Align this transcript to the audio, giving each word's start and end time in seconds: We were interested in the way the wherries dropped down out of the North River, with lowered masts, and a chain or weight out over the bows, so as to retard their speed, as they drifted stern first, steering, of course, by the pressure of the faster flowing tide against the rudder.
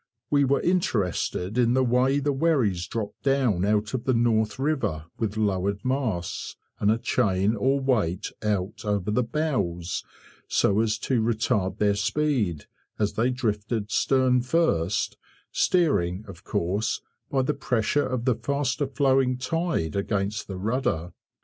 We 0.31 0.45
were 0.45 0.61
interested 0.61 1.59
in 1.59 1.75
the 1.75 1.83
way 1.83 2.17
the 2.17 2.33
wherries 2.33 2.87
dropped 2.87 3.21
down 3.21 3.63
out 3.63 3.93
of 3.93 4.05
the 4.05 4.15
North 4.15 4.57
River, 4.57 5.05
with 5.19 5.37
lowered 5.37 5.85
masts, 5.85 6.55
and 6.79 6.89
a 6.89 6.97
chain 6.97 7.55
or 7.55 7.79
weight 7.79 8.31
out 8.41 8.83
over 8.83 9.11
the 9.11 9.21
bows, 9.21 10.03
so 10.47 10.79
as 10.79 10.97
to 11.01 11.21
retard 11.21 11.77
their 11.77 11.93
speed, 11.93 12.65
as 12.97 13.13
they 13.13 13.29
drifted 13.29 13.91
stern 13.91 14.41
first, 14.41 15.17
steering, 15.51 16.25
of 16.27 16.43
course, 16.43 17.01
by 17.29 17.43
the 17.43 17.53
pressure 17.53 18.07
of 18.07 18.25
the 18.25 18.33
faster 18.33 18.87
flowing 18.87 19.37
tide 19.37 19.95
against 19.95 20.47
the 20.47 20.57
rudder. 20.57 21.13